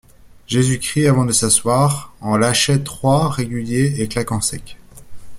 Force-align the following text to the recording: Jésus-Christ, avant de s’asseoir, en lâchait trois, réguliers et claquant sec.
Jésus-Christ, 0.47 1.05
avant 1.05 1.25
de 1.25 1.31
s’asseoir, 1.31 2.11
en 2.21 2.35
lâchait 2.35 2.83
trois, 2.83 3.29
réguliers 3.29 4.01
et 4.01 4.07
claquant 4.07 4.41
sec. 4.41 4.79